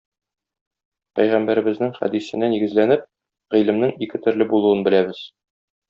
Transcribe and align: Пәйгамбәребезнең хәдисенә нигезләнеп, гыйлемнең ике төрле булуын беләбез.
Пәйгамбәребезнең 1.19 1.93
хәдисенә 1.99 2.51
нигезләнеп, 2.55 3.07
гыйлемнең 3.57 3.95
ике 4.07 4.23
төрле 4.27 4.53
булуын 4.55 4.87
беләбез. 4.91 5.23